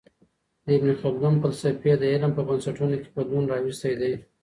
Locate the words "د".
0.65-0.67, 1.97-2.03